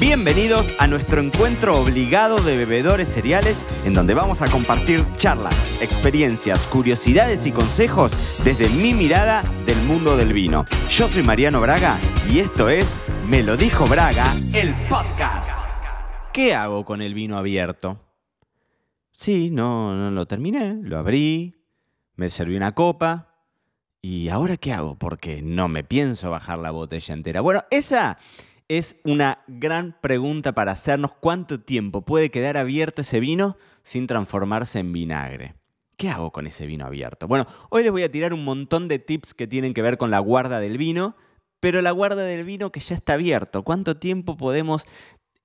Bienvenidos 0.00 0.66
a 0.78 0.86
nuestro 0.86 1.20
encuentro 1.20 1.78
obligado 1.78 2.38
de 2.38 2.56
bebedores 2.56 3.06
cereales 3.06 3.66
en 3.84 3.92
donde 3.92 4.14
vamos 4.14 4.40
a 4.40 4.50
compartir 4.50 5.04
charlas, 5.18 5.68
experiencias, 5.82 6.66
curiosidades 6.68 7.44
y 7.44 7.52
consejos 7.52 8.10
desde 8.42 8.70
mi 8.70 8.94
mirada 8.94 9.42
del 9.66 9.76
mundo 9.82 10.16
del 10.16 10.32
vino. 10.32 10.64
Yo 10.88 11.06
soy 11.06 11.22
Mariano 11.22 11.60
Braga 11.60 12.00
y 12.30 12.38
esto 12.38 12.70
es 12.70 12.96
Me 13.28 13.42
lo 13.42 13.58
dijo 13.58 13.86
Braga, 13.86 14.32
el 14.54 14.74
podcast. 14.88 15.50
¿Qué 16.32 16.54
hago 16.54 16.86
con 16.86 17.02
el 17.02 17.12
vino 17.12 17.36
abierto? 17.36 18.00
Sí, 19.12 19.50
no, 19.50 19.94
no 19.94 20.10
lo 20.10 20.24
terminé, 20.24 20.78
lo 20.82 20.96
abrí, 20.96 21.62
me 22.16 22.30
serví 22.30 22.56
una 22.56 22.72
copa 22.72 23.34
y 24.00 24.30
ahora 24.30 24.56
qué 24.56 24.72
hago 24.72 24.96
porque 24.96 25.42
no 25.42 25.68
me 25.68 25.84
pienso 25.84 26.30
bajar 26.30 26.58
la 26.58 26.70
botella 26.70 27.12
entera. 27.12 27.42
Bueno, 27.42 27.64
esa 27.70 28.16
es 28.70 28.98
una 29.02 29.42
gran 29.48 29.96
pregunta 30.00 30.52
para 30.52 30.70
hacernos 30.70 31.12
cuánto 31.12 31.58
tiempo 31.58 32.02
puede 32.02 32.30
quedar 32.30 32.56
abierto 32.56 33.02
ese 33.02 33.18
vino 33.18 33.56
sin 33.82 34.06
transformarse 34.06 34.78
en 34.78 34.92
vinagre. 34.92 35.54
¿Qué 35.96 36.08
hago 36.08 36.30
con 36.30 36.46
ese 36.46 36.66
vino 36.66 36.86
abierto? 36.86 37.26
Bueno, 37.26 37.48
hoy 37.70 37.82
les 37.82 37.90
voy 37.90 38.04
a 38.04 38.12
tirar 38.12 38.32
un 38.32 38.44
montón 38.44 38.86
de 38.86 39.00
tips 39.00 39.34
que 39.34 39.48
tienen 39.48 39.74
que 39.74 39.82
ver 39.82 39.98
con 39.98 40.12
la 40.12 40.20
guarda 40.20 40.60
del 40.60 40.78
vino, 40.78 41.16
pero 41.58 41.82
la 41.82 41.90
guarda 41.90 42.22
del 42.22 42.44
vino 42.44 42.70
que 42.70 42.78
ya 42.78 42.94
está 42.94 43.14
abierto. 43.14 43.64
¿Cuánto 43.64 43.96
tiempo 43.96 44.36
podemos 44.36 44.86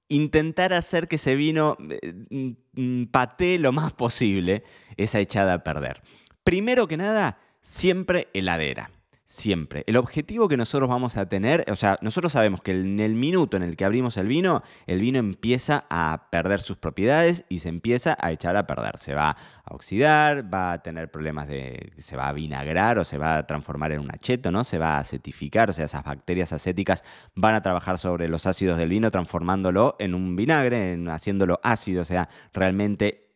intentar 0.08 0.72
hacer 0.74 1.08
que 1.08 1.16
ese 1.16 1.34
vino 1.34 1.78
eh, 1.90 2.54
mm, 2.74 3.06
patee 3.06 3.58
lo 3.58 3.72
más 3.72 3.92
posible 3.92 4.64
esa 4.98 5.20
echada 5.20 5.56
a 5.56 5.64
perder? 5.64 6.04
Primero 6.44 6.88
que 6.88 6.98
nada, 6.98 7.40
siempre 7.60 8.28
heladera 8.36 8.92
siempre. 9.36 9.84
El 9.88 9.98
objetivo 9.98 10.48
que 10.48 10.58
nosotros 10.58 10.90
vamos 10.90 11.18
a 11.18 11.28
tener, 11.28 11.66
o 11.70 11.76
sea, 11.76 11.98
nosotros 12.02 12.32
sabemos 12.32 12.62
que 12.62 12.72
en 12.72 13.00
el 13.00 13.14
minuto 13.14 13.58
en 13.58 13.64
el 13.64 13.76
que 13.76 13.86
abrimos 13.86 14.18
el 14.18 14.28
vino, 14.28 14.64
el 14.88 15.02
vino 15.02 15.20
empieza 15.20 15.86
a 15.90 16.28
perder 16.32 16.62
sus 16.62 16.78
propiedades 16.78 17.44
y 17.50 17.60
se 17.60 17.70
empieza 17.70 18.18
a 18.20 18.32
echar 18.32 18.56
a 18.58 18.66
perder. 18.66 18.98
Se 18.98 19.14
va 19.14 19.32
a 19.32 19.76
oxidar, 19.76 20.52
va 20.52 20.72
a 20.72 20.82
tener 20.82 21.12
problemas 21.12 21.48
de, 21.48 21.92
se 21.98 22.16
va 22.16 22.30
a 22.30 22.34
vinagrar 22.34 22.98
o 22.98 23.04
se 23.04 23.18
va 23.18 23.38
a 23.38 23.46
transformar 23.46 23.92
en 23.92 24.00
un 24.00 24.12
acheto, 24.12 24.52
¿no? 24.52 24.64
Se 24.64 24.78
va 24.78 24.98
a 24.98 25.00
acetificar, 25.00 25.70
o 25.70 25.74
sea, 25.74 25.86
esas 25.86 26.04
bacterias 26.04 26.54
acéticas 26.54 27.04
van 27.36 27.56
a 27.56 27.62
trabajar 27.62 27.98
sobre 27.98 28.30
los 28.30 28.46
ácidos 28.48 28.78
del 28.78 28.90
vino 28.90 29.12
transformándolo 29.12 29.96
en 30.00 30.16
un 30.16 30.36
vinagre, 30.36 30.98
haciéndolo 31.10 31.60
ácido, 31.64 32.02
o 32.02 32.06
sea, 32.06 32.30
realmente... 32.54 33.30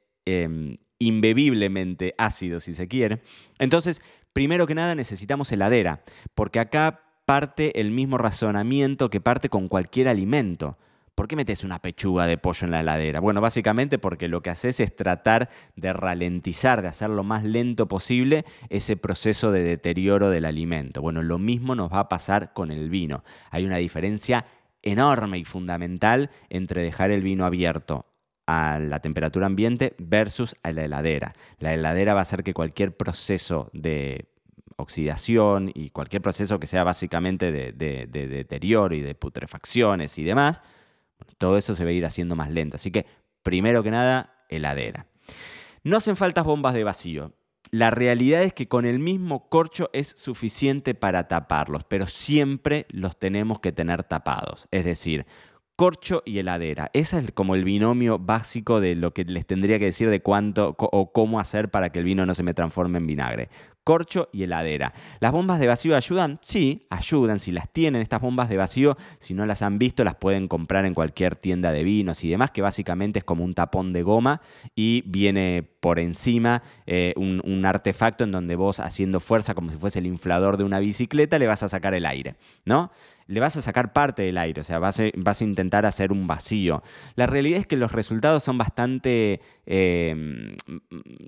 Imbebiblemente 1.01 2.13
ácido, 2.17 2.59
si 2.59 2.73
se 2.73 2.89
quiere. 2.89 3.21
Entonces, 3.57 4.01
Primero 4.33 4.67
que 4.67 4.75
nada 4.75 4.95
necesitamos 4.95 5.51
heladera, 5.51 6.03
porque 6.35 6.59
acá 6.59 7.01
parte 7.25 7.79
el 7.79 7.91
mismo 7.91 8.17
razonamiento 8.17 9.09
que 9.09 9.21
parte 9.21 9.49
con 9.49 9.67
cualquier 9.67 10.07
alimento. 10.07 10.77
¿Por 11.13 11.27
qué 11.27 11.35
metes 11.35 11.63
una 11.63 11.81
pechuga 11.81 12.25
de 12.27 12.37
pollo 12.37 12.65
en 12.65 12.71
la 12.71 12.79
heladera? 12.79 13.19
Bueno, 13.19 13.41
básicamente 13.41 13.99
porque 13.99 14.29
lo 14.29 14.41
que 14.41 14.49
haces 14.49 14.79
es 14.79 14.95
tratar 14.95 15.49
de 15.75 15.91
ralentizar, 15.91 16.81
de 16.81 16.87
hacer 16.87 17.09
lo 17.09 17.23
más 17.23 17.43
lento 17.43 17.87
posible 17.87 18.45
ese 18.69 18.95
proceso 18.95 19.51
de 19.51 19.61
deterioro 19.63 20.29
del 20.29 20.45
alimento. 20.45 21.01
Bueno, 21.01 21.21
lo 21.21 21.37
mismo 21.37 21.75
nos 21.75 21.91
va 21.91 21.99
a 21.99 22.09
pasar 22.09 22.53
con 22.53 22.71
el 22.71 22.89
vino. 22.89 23.23
Hay 23.51 23.65
una 23.65 23.77
diferencia 23.77 24.45
enorme 24.81 25.37
y 25.37 25.43
fundamental 25.43 26.31
entre 26.49 26.81
dejar 26.81 27.11
el 27.11 27.21
vino 27.21 27.45
abierto 27.45 28.05
a 28.51 28.79
la 28.79 28.99
temperatura 28.99 29.45
ambiente 29.45 29.93
versus 29.99 30.55
a 30.63 30.71
la 30.71 30.83
heladera. 30.83 31.35
La 31.59 31.71
heladera 31.71 32.15
va 32.15 32.21
a 32.21 32.23
hacer 32.23 32.43
que 32.43 32.55
cualquier 32.55 32.97
proceso 32.97 33.69
de 33.73 34.25
oxidación 34.75 35.69
y 35.71 35.91
cualquier 35.91 36.23
proceso 36.23 36.59
que 36.59 36.65
sea 36.65 36.83
básicamente 36.83 37.51
de, 37.51 37.73
deterioro 38.07 38.95
y 38.95 39.01
de 39.01 39.13
putrefacciones 39.13 40.17
y 40.17 40.23
demás, 40.23 40.63
todo 41.37 41.57
eso 41.57 41.75
se 41.75 41.83
va 41.83 41.91
a 41.91 41.93
ir 41.93 42.07
haciendo 42.07 42.35
más 42.35 42.49
lento. 42.49 42.77
Así 42.77 42.89
que, 42.89 43.05
primero 43.43 43.83
que 43.83 43.91
nada, 43.91 44.33
heladera. 44.49 45.05
No 45.83 45.97
hacen 45.97 46.15
falta 46.15 46.41
bombas 46.41 46.73
de 46.73 46.83
vacío. 46.83 47.33
La 47.69 47.91
realidad 47.91 48.41
es 48.41 48.53
que 48.53 48.67
con 48.67 48.87
el 48.87 48.97
mismo 48.97 49.47
corcho 49.47 49.91
es 49.93 50.15
suficiente 50.17 50.95
para 50.95 51.27
taparlos, 51.27 51.83
pero 51.83 52.07
siempre 52.07 52.87
los 52.89 53.19
tenemos 53.19 53.59
que 53.59 53.71
tener 53.71 54.03
tapados. 54.03 54.67
Es 54.71 54.85
decir, 54.85 55.27
corcho 55.79 56.23
y 56.25 56.39
heladera. 56.39 56.91
Ese 56.91 57.19
es 57.19 57.31
como 57.31 57.55
el 57.55 57.63
binomio 57.63 58.19
básico 58.19 58.81
de 58.81 58.95
lo 58.95 59.13
que 59.13 59.23
les 59.23 59.45
tendría 59.45 59.79
que 59.79 59.85
decir 59.85 60.09
de 60.09 60.21
cuánto 60.21 60.75
o 60.77 61.13
cómo 61.13 61.39
hacer 61.39 61.71
para 61.71 61.89
que 61.89 61.99
el 61.99 62.05
vino 62.05 62.25
no 62.25 62.33
se 62.33 62.43
me 62.43 62.53
transforme 62.53 62.97
en 62.97 63.07
vinagre. 63.07 63.47
Corcho 63.85 64.27
y 64.33 64.43
heladera. 64.43 64.91
¿Las 65.21 65.31
bombas 65.31 65.57
de 65.57 65.67
vacío 65.67 65.95
ayudan? 65.95 66.37
Sí, 66.41 66.85
ayudan. 66.89 67.39
Si 67.39 67.53
las 67.53 67.71
tienen 67.71 68.01
estas 68.01 68.19
bombas 68.19 68.49
de 68.49 68.57
vacío, 68.57 68.97
si 69.19 69.33
no 69.33 69.45
las 69.45 69.61
han 69.61 69.79
visto, 69.79 70.03
las 70.03 70.15
pueden 70.15 70.49
comprar 70.49 70.85
en 70.85 70.93
cualquier 70.93 71.37
tienda 71.37 71.71
de 71.71 71.85
vinos 71.85 72.25
y 72.25 72.29
demás, 72.29 72.51
que 72.51 72.61
básicamente 72.61 73.19
es 73.19 73.23
como 73.23 73.45
un 73.45 73.53
tapón 73.53 73.93
de 73.93 74.03
goma 74.03 74.41
y 74.75 75.03
viene 75.07 75.63
por 75.79 75.97
encima 75.99 76.61
eh, 76.87 77.13
un, 77.15 77.41
un 77.45 77.65
artefacto 77.65 78.25
en 78.25 78.33
donde 78.33 78.57
vos 78.57 78.81
haciendo 78.81 79.21
fuerza 79.21 79.55
como 79.55 79.71
si 79.71 79.77
fuese 79.77 79.99
el 79.99 80.07
inflador 80.07 80.57
de 80.57 80.65
una 80.65 80.79
bicicleta 80.79 81.39
le 81.39 81.47
vas 81.47 81.63
a 81.63 81.69
sacar 81.69 81.93
el 81.93 82.05
aire, 82.05 82.35
¿no? 82.65 82.91
Le 83.29 83.39
vas 83.39 83.55
a 83.55 83.61
sacar 83.61 83.93
parte 83.93 84.23
del 84.23 84.39
aire, 84.39 84.61
o 84.61 84.63
sea, 84.63 84.79
vas 84.79 84.99
a, 84.99 85.43
intentar 85.43 85.85
hacer 85.85 86.11
un 86.11 86.25
vacío. 86.25 86.81
La 87.15 87.27
realidad 87.27 87.59
es 87.59 87.67
que 87.67 87.77
los 87.77 87.91
resultados 87.91 88.43
son 88.43 88.57
bastante, 88.57 89.39
em, 89.67 90.55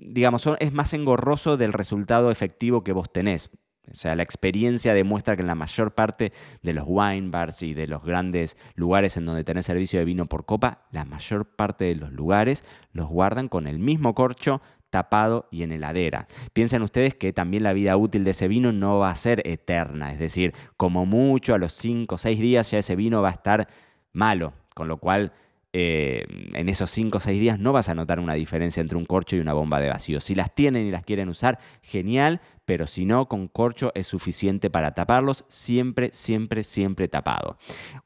digamos, 0.08 0.48
es 0.58 0.72
más 0.72 0.92
engorroso 0.94 1.56
del 1.56 1.72
resultado 1.72 2.32
efectivo 2.32 2.82
que 2.82 2.92
vos 2.92 3.12
tenés. 3.12 3.50
O 3.90 3.94
sea, 3.94 4.16
la 4.16 4.24
experiencia 4.24 4.94
demuestra 4.94 5.36
que 5.36 5.42
en 5.42 5.48
la 5.48 5.54
mayor 5.54 5.94
parte 5.94 6.32
de 6.62 6.72
los 6.72 6.84
wine 6.88 7.30
bars 7.30 7.62
y 7.62 7.72
de 7.72 7.86
los 7.86 8.02
grandes 8.02 8.56
lugares 8.74 9.16
en 9.16 9.24
donde 9.24 9.44
tenés 9.44 9.66
servicio 9.66 10.00
de 10.00 10.04
vino 10.04 10.26
por 10.26 10.44
copa, 10.44 10.86
la 10.90 11.04
mayor 11.04 11.54
parte 11.54 11.84
de 11.84 11.94
los 11.94 12.12
lugares 12.12 12.64
los 12.92 13.08
guardan 13.08 13.48
con 13.48 13.68
el 13.68 13.78
mismo 13.78 14.14
corcho 14.14 14.60
tapado 14.92 15.48
y 15.50 15.62
en 15.62 15.72
heladera. 15.72 16.28
Piensen 16.52 16.82
ustedes 16.82 17.14
que 17.14 17.32
también 17.32 17.62
la 17.62 17.72
vida 17.72 17.96
útil 17.96 18.24
de 18.24 18.32
ese 18.32 18.46
vino 18.46 18.72
no 18.72 18.98
va 18.98 19.08
a 19.08 19.16
ser 19.16 19.40
eterna, 19.48 20.12
es 20.12 20.18
decir, 20.18 20.52
como 20.76 21.06
mucho 21.06 21.54
a 21.54 21.58
los 21.58 21.72
5 21.72 22.14
o 22.14 22.18
6 22.18 22.38
días 22.38 22.70
ya 22.70 22.78
ese 22.78 22.94
vino 22.94 23.22
va 23.22 23.30
a 23.30 23.32
estar 23.32 23.68
malo, 24.12 24.52
con 24.74 24.88
lo 24.88 24.98
cual 24.98 25.32
eh, 25.72 26.26
en 26.52 26.68
esos 26.68 26.90
5 26.90 27.16
o 27.16 27.20
6 27.22 27.40
días 27.40 27.58
no 27.58 27.72
vas 27.72 27.88
a 27.88 27.94
notar 27.94 28.20
una 28.20 28.34
diferencia 28.34 28.82
entre 28.82 28.98
un 28.98 29.06
corcho 29.06 29.34
y 29.34 29.40
una 29.40 29.54
bomba 29.54 29.80
de 29.80 29.88
vacío. 29.88 30.20
Si 30.20 30.34
las 30.34 30.54
tienen 30.54 30.86
y 30.86 30.90
las 30.90 31.06
quieren 31.06 31.30
usar, 31.30 31.58
genial, 31.80 32.42
pero 32.66 32.86
si 32.86 33.06
no, 33.06 33.28
con 33.28 33.48
corcho 33.48 33.92
es 33.94 34.06
suficiente 34.06 34.68
para 34.68 34.92
taparlos, 34.92 35.46
siempre, 35.48 36.10
siempre, 36.12 36.64
siempre 36.64 37.08
tapado. 37.08 37.56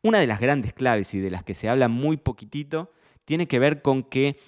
Una 0.03 0.21
de 0.21 0.29
las 0.29 0.39
grandes 0.39 0.73
claves 0.73 1.13
y 1.15 1.19
de 1.19 1.33
las 1.33 1.43
que 1.43 1.55
se 1.55 1.69
habla 1.69 1.89
muy 1.89 2.17
poquitito 2.17 2.93
tiene 3.25 3.49
que 3.49 3.59
ver 3.59 3.83
con 3.83 4.05
que 4.05 4.39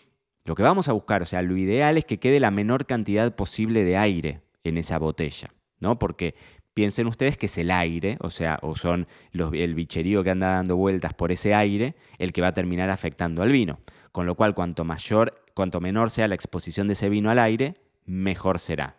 lo 0.48 0.54
que 0.54 0.62
vamos 0.62 0.88
a 0.88 0.94
buscar, 0.94 1.20
o 1.20 1.26
sea, 1.26 1.42
lo 1.42 1.58
ideal 1.58 1.98
es 1.98 2.06
que 2.06 2.18
quede 2.18 2.40
la 2.40 2.50
menor 2.50 2.86
cantidad 2.86 3.36
posible 3.36 3.84
de 3.84 3.98
aire 3.98 4.40
en 4.64 4.78
esa 4.78 4.98
botella, 4.98 5.52
¿no? 5.78 5.98
Porque 5.98 6.34
piensen 6.72 7.06
ustedes 7.06 7.36
que 7.36 7.46
es 7.46 7.58
el 7.58 7.70
aire, 7.70 8.16
o 8.20 8.30
sea, 8.30 8.58
o 8.62 8.74
son 8.74 9.06
el 9.34 9.74
bicherío 9.74 10.24
que 10.24 10.30
anda 10.30 10.52
dando 10.52 10.74
vueltas 10.74 11.12
por 11.12 11.32
ese 11.32 11.52
aire 11.52 11.96
el 12.16 12.32
que 12.32 12.40
va 12.40 12.48
a 12.48 12.54
terminar 12.54 12.88
afectando 12.88 13.42
al 13.42 13.52
vino. 13.52 13.80
Con 14.10 14.24
lo 14.24 14.36
cual, 14.36 14.54
cuanto 14.54 14.86
mayor, 14.86 15.44
cuanto 15.52 15.82
menor 15.82 16.08
sea 16.08 16.28
la 16.28 16.34
exposición 16.34 16.86
de 16.86 16.94
ese 16.94 17.10
vino 17.10 17.30
al 17.30 17.40
aire, 17.40 17.74
mejor 18.06 18.58
será. 18.58 18.97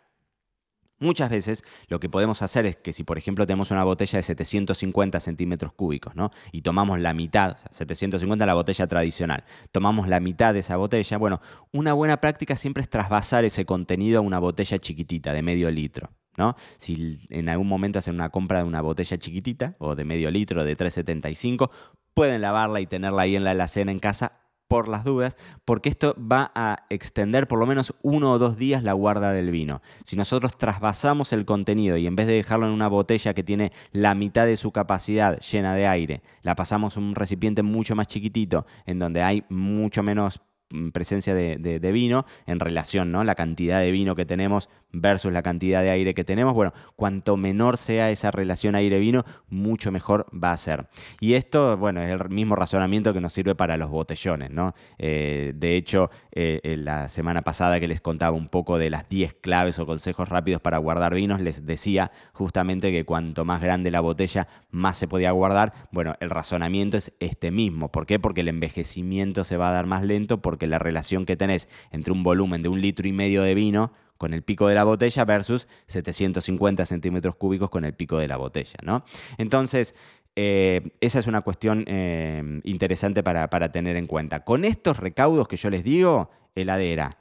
Muchas 1.00 1.30
veces 1.30 1.64
lo 1.88 2.00
que 2.00 2.10
podemos 2.10 2.42
hacer 2.42 2.66
es 2.66 2.76
que 2.76 2.92
si, 2.92 3.04
por 3.04 3.18
ejemplo, 3.18 3.48
tenemos 3.48 3.72
una 3.72 3.86
botella 3.86 4.18
de 4.18 4.24
750 4.24 5.20
centímetros 5.20 5.72
cúbicos, 5.72 6.16
¿no? 6.16 6.32
Y 6.52 6.62
tomamos 6.62 7.00
la 7.00 7.14
mitad, 7.14 7.52
o 7.52 7.58
sea, 7.58 7.72
750 7.72 8.46
la 8.46 8.54
botella 8.54 8.86
tradicional, 8.88 9.44
tomamos 9.72 10.10
la 10.10 10.20
mitad 10.20 10.54
de 10.54 10.60
esa 10.60 10.76
botella, 10.76 11.18
bueno, 11.18 11.42
una 11.72 11.94
buena 11.94 12.18
práctica 12.18 12.58
siempre 12.58 12.84
es 12.84 12.90
trasvasar 12.90 13.46
ese 13.46 13.66
contenido 13.66 14.20
a 14.20 14.22
una 14.22 14.40
botella 14.40 14.78
chiquitita 14.78 15.32
de 15.32 15.42
medio 15.42 15.72
litro. 15.72 16.10
¿no? 16.38 16.56
Si 16.78 17.18
en 17.30 17.50
algún 17.50 17.68
momento 17.68 18.00
hacen 18.00 18.16
una 18.16 18.30
compra 18.30 18.60
de 18.60 18.64
una 18.64 18.82
botella 18.82 19.18
chiquitita 19.18 19.76
o 19.78 19.96
de 19.96 20.06
medio 20.06 20.32
litro 20.32 20.64
de 20.64 20.76
375, 20.76 21.70
pueden 22.14 22.42
lavarla 22.42 22.82
y 22.82 22.88
tenerla 22.88 23.24
ahí 23.24 23.36
en 23.36 23.44
la 23.44 23.52
alacena 23.52 23.92
en 23.92 24.00
casa 24.00 24.40
por 24.70 24.88
las 24.88 25.04
dudas, 25.04 25.36
porque 25.66 25.90
esto 25.90 26.16
va 26.20 26.52
a 26.54 26.86
extender 26.90 27.48
por 27.48 27.60
lo 27.60 27.66
menos 27.66 27.96
uno 28.04 28.32
o 28.32 28.38
dos 28.38 28.56
días 28.56 28.84
la 28.84 28.94
guarda 28.94 29.34
del 29.34 29.50
vino. 29.50 29.82
Si 30.06 30.16
nosotros 30.16 30.58
trasvasamos 30.58 31.34
el 31.34 31.44
contenido 31.44 31.98
y 31.98 32.06
en 32.06 32.16
vez 32.16 32.28
de 32.28 32.36
dejarlo 32.36 32.68
en 32.68 32.74
una 32.74 32.88
botella 32.88 33.34
que 33.34 33.44
tiene 33.44 33.72
la 33.92 34.14
mitad 34.14 34.46
de 34.46 34.56
su 34.58 34.72
capacidad 34.72 35.40
llena 35.40 35.74
de 35.74 35.88
aire, 35.88 36.22
la 36.44 36.56
pasamos 36.56 36.96
a 36.96 37.00
un 37.00 37.16
recipiente 37.16 37.64
mucho 37.64 37.96
más 37.96 38.08
chiquitito, 38.08 38.68
en 38.86 39.00
donde 39.00 39.24
hay 39.24 39.44
mucho 39.50 40.04
menos 40.04 40.40
mm, 40.70 40.90
presencia 40.90 41.34
de, 41.34 41.92
vino 41.92 42.28
en 42.46 42.60
relación, 42.60 43.12
¿no? 43.12 43.24
La 43.24 43.34
cantidad 43.34 43.80
de 43.80 43.90
vino 43.90 44.16
que 44.16 44.26
tenemos 44.26 44.70
versus 44.92 45.32
la 45.32 45.42
cantidad 45.42 45.82
de 45.82 45.92
aire 45.92 46.14
que 46.14 46.24
tenemos. 46.24 46.54
Bueno, 46.54 46.74
cuanto 46.96 47.38
menor 47.38 47.78
sea 47.78 48.10
esa 48.12 48.32
relación 48.32 48.76
aire-vino, 48.76 49.24
mucho 49.50 49.92
mejor 49.92 50.26
va 50.32 50.52
a 50.52 50.58
ser. 50.58 50.88
Y 51.20 51.34
esto, 51.34 51.78
bueno, 51.78 52.02
es 52.02 52.12
el 52.12 52.30
mismo 52.30 52.56
razonamiento 52.56 53.14
que 53.14 53.22
nos 53.22 53.34
sirve 53.34 53.56
para 53.56 53.78
los 53.78 53.90
botellones, 53.90 54.52
¿no? 54.52 54.74
Eh, 54.98 55.54
de 55.56 55.78
hecho, 55.78 56.10
eh, 56.32 56.76
la 56.78 57.10
semana 57.10 57.42
pasada 57.42 57.80
que 57.80 57.88
les 57.88 58.02
contaba 58.02 58.36
un 58.36 58.48
poco 58.48 58.78
de 58.78 58.90
las 58.90 59.08
10 59.10 59.34
claves 59.34 59.80
o 59.80 59.86
consejos 59.86 60.30
rápidos 60.30 60.62
para 60.62 60.78
guardar 60.78 61.14
vinos, 61.14 61.40
les 61.40 61.66
decía 61.66 62.12
justamente 62.34 62.92
que 62.92 63.06
cuanto 63.06 63.46
más 63.46 63.62
grande 63.62 63.92
la 63.92 64.02
botella, 64.02 64.48
más 64.72 64.98
se 64.98 65.08
podía 65.08 65.32
guardar. 65.32 65.74
Bueno, 65.92 66.16
el 66.20 66.30
razonamiento 66.30 66.98
es 66.98 67.14
este 67.20 67.52
mismo. 67.52 67.92
¿Por 67.92 68.06
qué? 68.06 68.20
Porque 68.20 68.42
el 68.42 68.48
envejecimiento 68.48 69.44
se 69.44 69.58
va 69.58 69.70
a 69.70 69.74
dar 69.74 69.86
más 69.86 70.04
lento 70.04 70.42
porque 70.42 70.68
la 70.68 70.80
relación 70.80 71.26
que 71.26 71.38
tenés 71.38 71.70
entre 71.92 72.14
un 72.14 72.24
volumen 72.24 72.62
de 72.62 72.70
un 72.70 72.82
litro 72.82 73.08
y 73.08 73.12
medio 73.12 73.44
de 73.44 73.56
vino 73.56 73.92
con 74.20 74.34
el 74.34 74.44
pico 74.44 74.68
de 74.68 74.76
la 74.76 74.84
botella 74.84 75.26
versus 75.26 75.68
750 75.88 76.86
centímetros 76.86 77.36
cúbicos 77.38 77.70
con 77.70 77.86
el 77.86 77.94
pico 77.94 78.18
de 78.18 78.28
la 78.28 78.36
botella, 78.38 78.78
¿no? 78.84 79.06
Entonces, 79.38 79.96
eh, 80.36 80.92
esa 81.00 81.20
es 81.20 81.26
una 81.26 81.42
cuestión 81.42 81.86
eh, 81.88 82.60
interesante 82.66 83.24
para, 83.24 83.50
para 83.50 83.72
tener 83.72 83.96
en 83.96 84.08
cuenta. 84.08 84.44
Con 84.44 84.66
estos 84.66 84.98
recaudos 84.98 85.48
que 85.48 85.56
yo 85.56 85.70
les 85.70 85.86
digo, 85.86 86.30
heladera, 86.54 87.18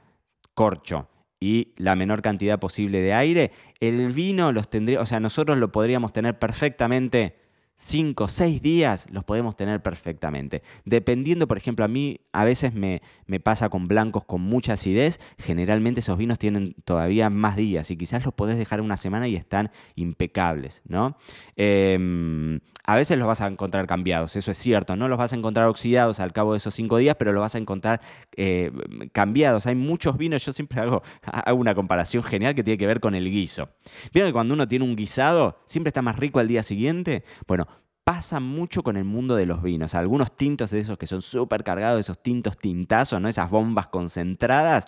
corcho, 0.53 1.07
y 1.39 1.73
la 1.77 1.95
menor 1.95 2.21
cantidad 2.21 2.59
posible 2.59 3.01
de 3.01 3.13
aire, 3.13 3.51
el 3.79 4.11
vino 4.11 4.51
los 4.51 4.69
tendría, 4.69 4.99
o 4.99 5.05
sea, 5.05 5.21
nosotros 5.21 5.57
lo 5.57 5.71
podríamos 5.71 6.11
tener 6.11 6.37
perfectamente 6.37 7.37
5, 7.81 8.27
6 8.27 8.61
días 8.61 9.07
los 9.09 9.23
podemos 9.23 9.55
tener 9.55 9.81
perfectamente. 9.81 10.63
Dependiendo, 10.83 11.47
por 11.47 11.57
ejemplo, 11.57 11.85
a 11.85 11.87
mí 11.87 12.19
a 12.33 12.43
veces 12.43 12.73
me, 12.73 13.01
me, 13.25 13.39
pasa 13.39 13.69
con 13.69 13.87
blancos 13.87 14.25
con 14.25 14.41
mucha 14.41 14.73
acidez, 14.73 15.21
generalmente 15.37 16.01
esos 16.01 16.17
vinos 16.17 16.37
tienen 16.37 16.75
todavía 16.83 17.29
más 17.29 17.55
días 17.55 17.89
y 17.89 17.95
quizás 17.95 18.25
los 18.25 18.33
podés 18.33 18.57
dejar 18.57 18.81
una 18.81 18.97
semana 18.97 19.29
y 19.29 19.37
están 19.37 19.71
impecables, 19.95 20.81
¿no? 20.89 21.15
Em, 21.55 22.59
a 22.83 22.95
veces 22.95 23.17
los 23.17 23.27
vas 23.27 23.39
a 23.39 23.47
encontrar 23.47 23.87
cambiados, 23.87 24.35
eso 24.35 24.51
es 24.51 24.57
cierto, 24.57 24.97
no 24.97 25.07
los 25.07 25.17
vas 25.17 25.31
a 25.31 25.37
encontrar 25.37 25.67
oxidados 25.67 26.19
al 26.19 26.33
cabo 26.33 26.51
de 26.51 26.57
esos 26.57 26.73
5 26.73 26.97
días, 26.97 27.15
pero 27.17 27.31
los 27.31 27.39
vas 27.39 27.55
a 27.55 27.59
encontrar 27.59 28.01
eh, 28.35 28.71
cambiados. 29.13 29.67
Hay 29.67 29.75
muchos 29.75 30.17
vinos, 30.17 30.43
yo 30.43 30.51
siempre 30.51 30.81
hago, 30.81 31.01
hago 31.23 31.57
una 31.57 31.75
comparación 31.75 32.23
genial 32.23 32.55
que 32.55 32.63
tiene 32.63 32.77
que 32.77 32.87
ver 32.87 32.99
con 32.99 33.15
el 33.15 33.31
guiso. 33.31 33.69
¿Vieron 34.11 34.29
que 34.29 34.33
cuando 34.33 34.53
uno 34.53 34.67
tiene 34.67 34.83
un 34.83 34.97
guisado, 34.97 35.61
siempre 35.65 35.89
está 35.89 36.01
más 36.01 36.17
rico 36.17 36.39
al 36.39 36.47
día 36.49 36.61
siguiente? 36.61 37.23
Bueno, 37.47 37.68
pasa 38.09 38.39
mucho 38.39 38.81
con 38.81 38.97
el 38.97 39.03
mundo 39.03 39.35
de 39.35 39.45
los 39.45 39.61
vinos. 39.61 39.93
Algunos 39.93 40.35
tintos 40.35 40.71
de 40.71 40.79
esos 40.79 40.97
que 40.97 41.05
son 41.05 41.21
súper 41.21 41.63
cargados, 41.63 41.99
esos 41.99 42.17
tintos 42.17 42.57
tintazos, 42.57 43.21
¿no? 43.21 43.29
esas 43.29 43.51
bombas 43.51 43.85
concentradas, 43.85 44.87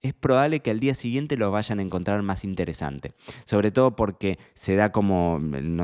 es 0.00 0.14
probable 0.14 0.60
que 0.60 0.70
al 0.70 0.80
día 0.80 0.94
siguiente 0.94 1.36
lo 1.36 1.50
vayan 1.50 1.80
a 1.80 1.82
encontrar 1.82 2.22
más 2.22 2.44
interesante. 2.44 3.12
Sobre 3.44 3.72
todo 3.72 3.94
porque 3.94 4.38
se 4.54 4.74
da 4.74 4.90
como 4.90 5.38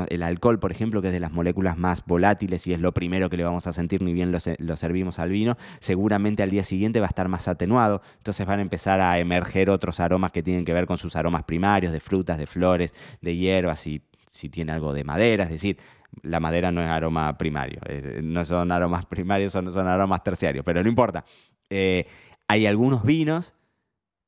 el 0.09 0.23
alcohol, 0.23 0.57
por 0.57 0.71
ejemplo, 0.71 0.99
que 1.03 1.09
es 1.09 1.13
de 1.13 1.19
las 1.19 1.31
moléculas 1.31 1.77
más 1.77 2.03
volátiles 2.07 2.65
y 2.65 2.73
es 2.73 2.79
lo 2.79 2.91
primero 2.91 3.29
que 3.29 3.37
le 3.37 3.43
vamos 3.43 3.67
a 3.67 3.71
sentir, 3.71 4.01
ni 4.01 4.11
bien 4.11 4.31
lo, 4.31 4.39
lo, 4.57 4.75
servimos 4.75 5.19
al 5.19 5.29
vino, 5.29 5.57
seguramente 5.79 6.41
al 6.41 6.49
día 6.49 6.63
siguiente 6.63 6.99
va 6.99 7.05
a 7.05 7.09
estar 7.09 7.27
más 7.27 7.47
atenuado. 7.47 8.01
Entonces 8.17 8.47
van 8.47 8.57
a 8.57 8.63
empezar 8.63 8.99
a 8.99 9.19
emerger 9.19 9.69
otros 9.69 9.99
aromas 9.99 10.31
que 10.31 10.41
tienen 10.41 10.65
que 10.65 10.73
ver 10.73 10.87
con 10.87 10.97
sus 10.97 11.15
aromas 11.15 11.43
primarios, 11.43 11.93
de 11.93 11.99
frutas, 11.99 12.39
de 12.39 12.47
flores, 12.47 12.95
de 13.21 13.35
hierbas 13.35 13.85
y 13.85 14.01
si 14.25 14.49
tiene 14.49 14.71
algo 14.71 14.93
de 14.93 15.03
madera, 15.03 15.45
es 15.45 15.49
decir, 15.49 15.77
la 16.21 16.39
madera 16.39 16.71
no 16.71 16.81
es 16.81 16.87
aroma 16.87 17.37
primario, 17.37 17.79
no 18.21 18.43
son 18.45 18.71
aromas 18.71 19.05
primarios, 19.05 19.51
son, 19.51 19.71
son 19.71 19.87
aromas 19.87 20.23
terciarios, 20.23 20.65
pero 20.65 20.83
no 20.83 20.89
importa. 20.89 21.25
Eh, 21.69 22.05
hay 22.47 22.65
algunos 22.65 23.03
vinos 23.03 23.55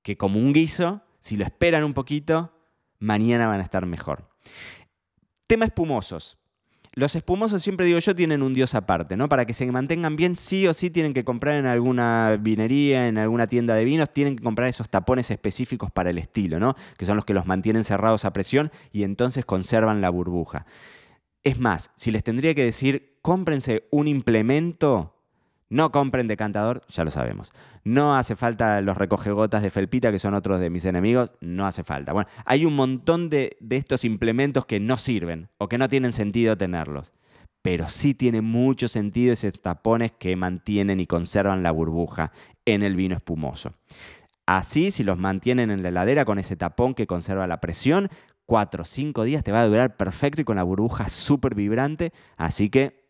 que 0.01 0.17
como 0.17 0.39
un 0.39 0.53
guiso, 0.53 1.01
si 1.19 1.37
lo 1.37 1.43
esperan 1.43 1.83
un 1.83 1.93
poquito, 1.93 2.53
mañana 2.99 3.47
van 3.47 3.59
a 3.59 3.63
estar 3.63 3.85
mejor. 3.85 4.29
Tema 5.47 5.65
espumosos. 5.65 6.37
Los 6.93 7.15
espumosos, 7.15 7.63
siempre 7.63 7.85
digo 7.85 7.99
yo, 7.99 8.13
tienen 8.13 8.43
un 8.43 8.53
dios 8.53 8.75
aparte, 8.75 9.15
¿no? 9.15 9.29
Para 9.29 9.45
que 9.45 9.53
se 9.53 9.65
mantengan 9.71 10.17
bien, 10.17 10.35
sí 10.35 10.67
o 10.67 10.73
sí 10.73 10.89
tienen 10.89 11.13
que 11.13 11.23
comprar 11.23 11.55
en 11.55 11.65
alguna 11.65 12.37
vinería, 12.37 13.07
en 13.07 13.17
alguna 13.17 13.47
tienda 13.47 13.75
de 13.75 13.85
vinos, 13.85 14.11
tienen 14.11 14.35
que 14.35 14.43
comprar 14.43 14.67
esos 14.67 14.89
tapones 14.89 15.31
específicos 15.31 15.89
para 15.89 16.09
el 16.09 16.17
estilo, 16.17 16.59
¿no? 16.59 16.75
Que 16.97 17.05
son 17.05 17.15
los 17.15 17.23
que 17.23 17.33
los 17.33 17.45
mantienen 17.45 17.85
cerrados 17.85 18.25
a 18.25 18.33
presión 18.33 18.71
y 18.91 19.03
entonces 19.03 19.45
conservan 19.45 20.01
la 20.01 20.09
burbuja. 20.09 20.65
Es 21.43 21.59
más, 21.59 21.89
si 21.95 22.11
les 22.11 22.23
tendría 22.23 22.53
que 22.53 22.63
decir, 22.63 23.17
cómprense 23.21 23.87
un 23.89 24.07
implemento, 24.07 25.15
no 25.69 25.91
compren 25.91 26.27
decantador, 26.27 26.83
ya 26.89 27.03
lo 27.03 27.11
sabemos. 27.11 27.51
No 27.83 28.15
hace 28.15 28.35
falta 28.35 28.81
los 28.81 28.97
recogegotas 28.97 29.63
de 29.63 29.71
felpita, 29.71 30.11
que 30.11 30.19
son 30.19 30.33
otros 30.33 30.59
de 30.59 30.69
mis 30.69 30.85
enemigos, 30.85 31.31
no 31.39 31.65
hace 31.65 31.83
falta. 31.83 32.13
Bueno, 32.13 32.29
hay 32.45 32.65
un 32.65 32.75
montón 32.75 33.29
de, 33.29 33.57
de 33.59 33.77
estos 33.77 34.05
implementos 34.05 34.65
que 34.65 34.79
no 34.79 34.97
sirven 34.97 35.49
o 35.57 35.67
que 35.67 35.77
no 35.77 35.89
tienen 35.89 36.11
sentido 36.11 36.57
tenerlos. 36.57 37.13
Pero 37.63 37.87
sí 37.87 38.13
tiene 38.13 38.41
mucho 38.41 38.87
sentido 38.87 39.33
esos 39.33 39.61
tapones 39.61 40.11
que 40.11 40.35
mantienen 40.35 40.99
y 40.99 41.07
conservan 41.07 41.63
la 41.63 41.71
burbuja 41.71 42.31
en 42.65 42.83
el 42.83 42.95
vino 42.95 43.15
espumoso. 43.15 43.73
Así, 44.45 44.91
si 44.91 45.03
los 45.03 45.17
mantienen 45.17 45.71
en 45.71 45.81
la 45.81 45.89
heladera 45.89 46.25
con 46.25 46.37
ese 46.37 46.55
tapón 46.55 46.93
que 46.95 47.07
conserva 47.07 47.47
la 47.47 47.61
presión, 47.61 48.09
cuatro 48.51 48.81
o 48.81 48.85
cinco 48.85 49.23
días 49.23 49.45
te 49.45 49.53
va 49.53 49.61
a 49.61 49.65
durar 49.65 49.95
perfecto 49.95 50.41
y 50.41 50.43
con 50.43 50.57
la 50.57 50.63
burbuja 50.63 51.07
súper 51.07 51.55
vibrante. 51.55 52.11
Así 52.35 52.69
que 52.69 53.05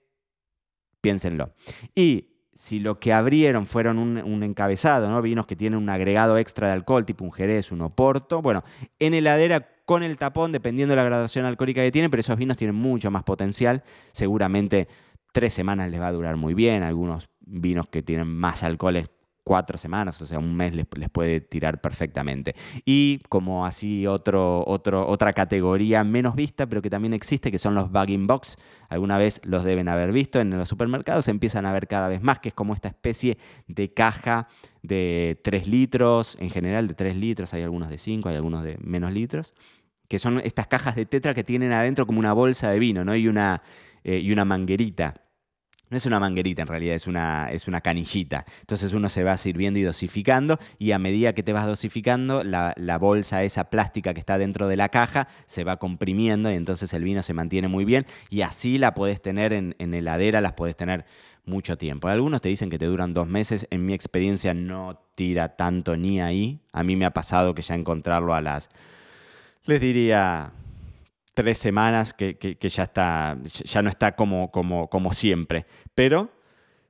piénsenlo. 1.01 1.55
Y 1.95 2.27
si 2.53 2.79
lo 2.79 2.99
que 2.99 3.11
abrieron 3.11 3.65
fueron 3.65 3.97
un, 3.97 4.43
encabezado, 4.43 5.09
¿no? 5.09 5.19
vinos 5.19 5.47
que 5.47 5.55
tienen 5.55 5.79
un 5.79 5.89
agregado 5.89 6.37
extra 6.37 6.67
de 6.67 6.73
alcohol, 6.73 7.07
tipo 7.07 7.25
un 7.25 7.31
jerez, 7.31 7.71
un 7.71 7.81
oporto, 7.81 8.43
bueno, 8.43 8.63
en 8.99 9.15
heladera 9.15 9.67
con 9.83 10.03
el 10.03 10.19
tapón, 10.19 10.51
dependiendo 10.51 10.91
de 10.91 10.97
la 10.97 11.05
graduación 11.05 11.45
alcohólica 11.45 11.81
que 11.81 11.91
tienen, 11.91 12.11
pero 12.11 12.21
esos 12.21 12.37
vinos 12.37 12.55
tienen 12.55 12.75
mucho 12.75 13.09
más 13.09 13.23
potencial. 13.23 13.81
Seguramente 14.11 14.87
tres 15.33 15.55
semanas 15.55 15.89
les 15.89 15.99
va 15.99 16.09
a 16.09 16.11
durar 16.11 16.35
muy 16.35 16.53
bien. 16.53 16.83
Algunos 16.83 17.29
vinos 17.39 17.87
que 17.87 18.03
tienen 18.03 18.27
más 18.27 18.61
alcoholes 18.61 19.09
cuatro 19.51 19.77
semanas, 19.77 20.21
o 20.21 20.25
sea, 20.25 20.39
un 20.39 20.55
mes 20.55 20.73
les, 20.73 20.85
puede 21.11 21.41
tirar 21.41 21.81
perfectamente. 21.81 22.55
Y 22.85 23.19
como 23.27 23.65
así 23.65 24.07
otro, 24.07 24.63
otro, 24.65 25.05
otra 25.05 25.33
categoría 25.33 26.05
menos 26.05 26.35
vista, 26.35 26.67
pero 26.67 26.81
que 26.81 26.89
también 26.89 27.13
existe, 27.13 27.51
que 27.51 27.59
son 27.59 27.75
los 27.75 27.91
bagging 27.91 28.27
box. 28.27 28.57
Alguna 28.87 29.17
vez 29.17 29.41
los 29.43 29.65
deben 29.65 29.89
haber 29.89 30.13
visto 30.13 30.39
en 30.39 30.51
los 30.51 30.69
supermercados, 30.69 31.27
empiezan 31.27 31.65
a 31.65 31.73
ver 31.73 31.89
cada 31.89 32.07
vez 32.07 32.21
más, 32.21 32.39
que 32.39 32.47
es 32.47 32.55
como 32.55 32.73
esta 32.73 32.87
especie 32.87 33.37
de 33.67 33.93
caja 33.93 34.47
de 34.83 35.37
3 35.43 35.67
litros, 35.67 36.37
en 36.39 36.49
general 36.49 36.87
de 36.87 36.93
3 36.93 37.17
litros, 37.17 37.53
hay 37.53 37.63
algunos 37.63 37.89
de 37.89 37.97
5, 37.97 38.29
hay 38.29 38.37
algunos 38.37 38.63
de 38.63 38.77
menos 38.79 39.11
litros, 39.11 39.53
que 40.07 40.17
son 40.17 40.39
estas 40.45 40.67
cajas 40.67 40.95
de 40.95 41.05
tetra 41.05 41.33
que 41.33 41.43
tienen 41.43 41.73
adentro 41.73 42.07
como 42.07 42.19
una 42.19 42.31
bolsa 42.31 42.69
de 42.69 42.79
vino, 42.79 43.03
¿no? 43.03 43.17
Y 43.17 43.27
una, 43.27 43.61
eh, 44.05 44.19
y 44.19 44.31
una 44.31 44.45
manguerita. 44.45 45.15
No 45.91 45.97
es 45.97 46.05
una 46.05 46.21
manguerita 46.21 46.61
en 46.61 46.69
realidad, 46.69 46.95
es 46.95 47.05
una, 47.05 47.49
es 47.51 47.67
una 47.67 47.81
canillita. 47.81 48.45
Entonces 48.61 48.93
uno 48.93 49.09
se 49.09 49.25
va 49.25 49.35
sirviendo 49.35 49.77
y 49.77 49.83
dosificando 49.83 50.57
y 50.79 50.93
a 50.93 50.99
medida 50.99 51.33
que 51.33 51.43
te 51.43 51.51
vas 51.51 51.67
dosificando, 51.67 52.45
la, 52.45 52.97
bolsa, 52.97 53.43
esa 53.43 53.65
plástica 53.65 54.13
que 54.13 54.21
está 54.21 54.37
dentro 54.37 54.69
de 54.69 54.77
la 54.77 54.87
caja, 54.87 55.27
se 55.45 55.65
va 55.65 55.77
comprimiendo 55.77 56.49
y 56.49 56.55
entonces 56.55 56.93
el 56.93 57.03
vino 57.03 57.21
se 57.21 57.33
mantiene 57.33 57.67
muy 57.67 57.83
bien 57.83 58.05
y 58.29 58.41
así 58.41 58.77
la 58.77 58.93
podés 58.93 59.21
tener 59.21 59.51
en, 59.51 59.75
en 59.79 59.93
heladera, 59.93 60.39
las 60.39 60.53
podés 60.53 60.77
tener 60.77 61.03
mucho 61.43 61.77
tiempo. 61.77 62.07
Algunos 62.07 62.39
te 62.39 62.47
dicen 62.47 62.69
que 62.69 62.79
te 62.79 62.85
duran 62.85 63.13
dos 63.13 63.27
meses, 63.27 63.67
en 63.69 63.85
mi 63.85 63.93
experiencia 63.93 64.53
no 64.53 64.97
tira 65.15 65.57
tanto 65.57 65.97
ni 65.97 66.21
ahí. 66.21 66.61
A 66.71 66.83
mí 66.83 66.95
me 66.95 67.03
ha 67.03 67.11
pasado 67.11 67.53
que 67.53 67.63
ya 67.63 67.75
encontrarlo 67.75 68.33
a 68.33 68.39
las, 68.39 68.69
les 69.65 69.81
diría, 69.81 70.53
tres 71.33 71.57
semanas 71.57 72.13
que, 72.13 72.57
ya, 72.61 72.83
está, 72.83 73.37
ya 73.43 73.81
no 73.81 73.89
está 73.89 74.15
como, 74.15 74.51
como, 74.51 74.89
como 74.89 75.13
siempre. 75.13 75.65
Pero 75.95 76.31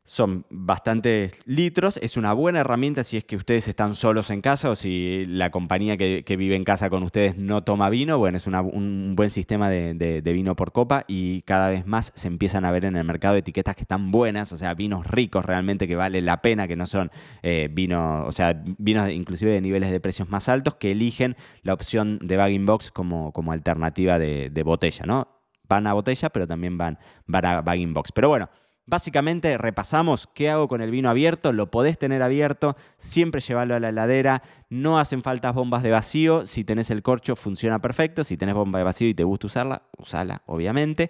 son 0.03 0.45
bastantes 0.49 1.41
litros, 1.45 1.97
es 1.97 2.17
una 2.17 2.33
buena 2.33 2.59
herramienta 2.59 3.03
si 3.03 3.17
es 3.17 3.23
que 3.23 3.35
ustedes 3.35 3.67
están 3.67 3.95
solos 3.95 4.31
en 4.31 4.41
casa 4.41 4.71
o 4.71 4.75
si 4.75 5.25
la 5.27 5.51
compañía 5.51 5.95
que, 5.95 6.35
vive 6.37 6.55
en 6.55 6.63
casa 6.63 6.89
con 6.89 7.03
ustedes 7.03 7.37
no 7.37 7.63
toma 7.63 7.89
vino, 7.89 8.17
bueno, 8.17 8.37
es 8.37 8.47
un 8.47 9.13
buen 9.15 9.29
sistema 9.29 9.69
de, 9.69 10.21
vino 10.23 10.55
por 10.55 10.71
copa 10.71 11.05
y 11.07 11.43
cada 11.43 11.69
vez 11.69 11.85
más 11.85 12.11
se 12.15 12.27
empiezan 12.27 12.65
a 12.65 12.71
ver 12.71 12.85
en 12.85 12.95
el 12.95 13.03
mercado 13.03 13.35
etiquetas 13.35 13.75
que 13.75 13.83
están 13.83 14.11
buenas, 14.11 14.51
o 14.51 14.57
sea, 14.57 14.73
vinos 14.73 15.05
ricos 15.05 15.45
realmente 15.45 15.87
que 15.87 15.95
vale 15.95 16.21
la 16.21 16.41
pena, 16.41 16.67
que 16.67 16.75
no 16.75 16.87
son 16.87 17.11
eh, 17.43 17.69
vinos, 17.71 18.27
o 18.27 18.31
sea, 18.31 18.61
vinos 18.77 19.09
inclusive 19.11 19.51
de 19.51 19.61
niveles 19.61 19.91
de 19.91 19.99
precios 19.99 20.29
más 20.29 20.49
altos, 20.49 20.75
que 20.75 20.91
eligen 20.91 21.35
la 21.61 21.73
opción 21.73 22.19
de 22.23 22.37
bagging 22.37 22.65
box 22.65 22.91
como, 22.91 23.31
alternativa 23.51 24.17
de, 24.17 24.63
botella, 24.63 25.05
¿no? 25.05 25.27
Van 25.69 25.87
a 25.87 25.93
botella, 25.93 26.29
pero 26.29 26.47
también 26.47 26.77
van, 26.77 26.97
van 27.27 27.45
a 27.45 27.61
bagging 27.61 27.93
box. 27.93 28.11
Pero 28.11 28.29
bueno, 28.29 28.49
Básicamente 28.91 29.57
repasamos 29.57 30.27
qué 30.33 30.49
hago 30.49 30.67
con 30.67 30.81
el 30.81 30.91
vino 30.91 31.09
abierto, 31.09 31.53
lo 31.53 31.71
podés 31.71 31.97
tener 31.97 32.21
abierto, 32.21 32.75
siempre 32.97 33.39
llevarlo 33.39 33.73
a 33.73 33.79
la 33.79 33.87
heladera, 33.87 34.43
no 34.67 34.99
hacen 34.99 35.23
falta 35.23 35.53
bombas 35.53 35.81
de 35.81 35.91
vacío, 35.91 36.45
si 36.45 36.65
tenés 36.65 36.89
el 36.91 37.01
corcho 37.01 37.37
funciona 37.37 37.79
perfecto, 37.79 38.25
si 38.25 38.35
tenés 38.35 38.53
bomba 38.53 38.79
de 38.79 38.83
vacío 38.83 39.07
y 39.07 39.13
te 39.13 39.23
gusta 39.23 39.47
usarla, 39.47 39.83
usala 39.97 40.41
obviamente. 40.45 41.09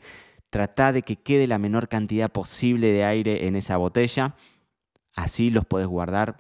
Trata 0.51 0.93
de 0.93 1.01
que 1.01 1.15
quede 1.15 1.47
la 1.47 1.57
menor 1.57 1.87
cantidad 1.87 2.31
posible 2.31 2.93
de 2.93 3.03
aire 3.03 3.47
en 3.47 3.55
esa 3.55 3.77
botella, 3.77 4.35
así 5.15 5.49
los 5.49 5.65
podés 5.65 5.87
guardar 5.87 6.37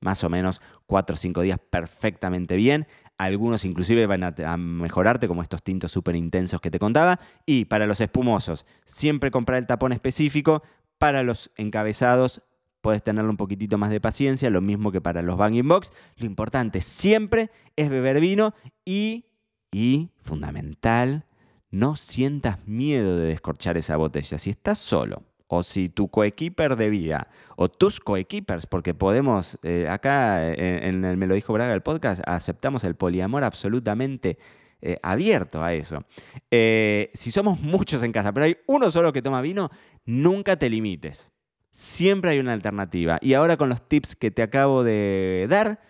más 0.00 0.22
o 0.22 0.28
menos 0.28 0.60
4 0.86 1.14
o 1.14 1.16
5 1.16 1.40
días 1.40 1.58
perfectamente 1.68 2.54
bien. 2.54 2.86
Algunos 3.18 3.64
inclusive 3.64 4.06
van 4.06 4.24
a, 4.24 4.56
mejorarte, 4.56 5.26
como 5.26 5.42
estos 5.42 5.62
tintos 5.62 5.90
súper 5.90 6.16
intensos 6.16 6.60
que 6.60 6.70
te 6.70 6.78
contaba. 6.78 7.18
Y 7.46 7.64
para 7.64 7.86
los 7.86 8.00
espumosos, 8.00 8.66
siempre 8.84 9.30
comprar 9.30 9.58
el 9.58 9.66
tapón 9.66 9.92
específico. 9.92 10.62
Para 10.98 11.22
los 11.22 11.50
encabezados, 11.56 12.42
puedes 12.80 13.02
tenerle 13.02 13.30
un 13.30 13.36
poquitito 13.36 13.78
más 13.78 13.90
de 13.90 14.00
paciencia, 14.00 14.50
lo 14.50 14.60
mismo 14.60 14.92
que 14.92 15.00
para 15.00 15.22
los 15.22 15.36
banging 15.36 15.66
box. 15.66 15.92
Lo 16.16 16.26
importante 16.26 16.80
siempre 16.80 17.50
es 17.74 17.90
beber 17.90 18.20
vino 18.20 18.54
y, 18.84 19.26
y 19.72 20.10
fundamental, 20.22 21.26
no 21.70 21.96
sientas 21.96 22.66
miedo 22.66 23.16
de 23.16 23.26
descorchar 23.26 23.76
esa 23.76 23.96
botella. 23.96 24.38
Si 24.38 24.50
estás 24.50 24.78
solo, 24.78 25.22
o 25.48 25.62
si 25.62 25.88
tu 25.88 26.08
coequiper 26.08 26.76
de 26.76 26.90
vida, 26.90 27.28
o 27.56 27.68
tus 27.68 28.00
coequippers, 28.00 28.66
porque 28.66 28.94
podemos, 28.94 29.58
eh, 29.62 29.86
acá 29.88 30.52
eh, 30.52 30.88
en, 30.88 31.04
el 31.04 31.16
Me 31.16 31.26
lo 31.26 31.34
dijo 31.34 31.52
Braga 31.52 31.72
el 31.74 31.82
podcast, 31.82 32.22
aceptamos 32.26 32.84
el 32.84 32.96
poliamor 32.96 33.44
absolutamente 33.44 34.38
eh, 34.80 34.98
abierto 35.02 35.62
a 35.62 35.72
eso. 35.72 36.04
si 36.50 37.30
somos 37.30 37.60
muchos 37.60 38.02
en 38.02 38.12
casa, 38.12 38.32
pero 38.32 38.46
hay 38.46 38.56
uno 38.66 38.90
solo 38.90 39.12
que 39.12 39.22
toma 39.22 39.40
vino, 39.40 39.70
nunca 40.04 40.56
te 40.56 40.68
limites. 40.68 41.32
Siempre 41.70 42.30
hay 42.30 42.38
una 42.38 42.54
alternativa. 42.54 43.18
Y 43.20 43.34
ahora 43.34 43.56
con 43.56 43.68
los 43.68 43.86
tips 43.86 44.16
que 44.16 44.30
te 44.30 44.42
acabo 44.42 44.82
de 44.82 45.46
dar, 45.48 45.80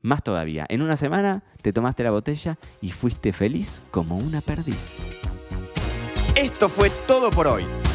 más 0.00 0.22
todavía. 0.22 0.66
En 0.68 0.82
una 0.82 0.96
semana 0.96 1.44
te 1.62 1.72
tomaste 1.72 2.02
la 2.02 2.10
botella 2.10 2.58
y 2.80 2.92
fuiste 2.92 3.32
feliz 3.32 3.82
como 3.90 4.16
una 4.16 4.40
perdiz. 4.40 5.00
Esto 6.36 6.68
fue 6.68 6.90
todo 7.06 7.30
por 7.30 7.46
hoy. 7.46 7.64